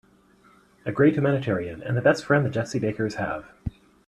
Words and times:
A 0.83 0.91
great 0.91 1.13
humanitarian 1.13 1.83
and 1.83 1.95
the 1.95 2.01
best 2.01 2.25
friend 2.25 2.43
the 2.43 2.49
Jessie 2.49 2.79
Bakers 2.79 3.13
have. 3.17 3.45